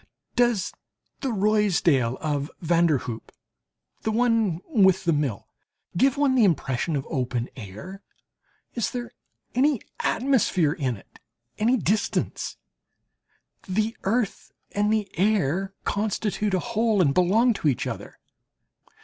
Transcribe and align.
Does 0.35 0.73
the 1.19 1.29
Ruysdael 1.31 2.17
of 2.21 2.49
van 2.59 2.87
der 2.87 2.97
Hoop 3.05 3.31
(the 4.01 4.09
one 4.11 4.59
with 4.67 5.03
the 5.03 5.13
Mill) 5.13 5.47
give 5.95 6.17
one 6.17 6.33
the 6.33 6.43
impression 6.43 6.95
of 6.95 7.05
open 7.07 7.49
air? 7.55 8.01
Is 8.73 8.89
there 8.89 9.11
any 9.53 9.79
atmosphere 9.99 10.73
in 10.73 10.97
it 10.97 11.19
any 11.59 11.77
distance? 11.77 12.57
The 13.69 13.95
earth 14.03 14.51
and 14.71 14.91
the 14.91 15.07
air 15.19 15.75
constitute 15.83 16.55
a 16.55 16.59
whole 16.59 16.99
and 16.99 17.13
belong 17.13 17.53
to 17.53 17.67
each 17.67 17.85
other. 17.85 18.17